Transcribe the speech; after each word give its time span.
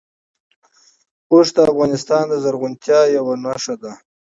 اوښ 1.31 1.47
د 1.55 1.57
افغانستان 1.71 2.23
د 2.29 2.33
زرغونتیا 2.43 2.99
یوه 3.17 3.33
نښه 3.45 3.75
ده. 3.81 3.91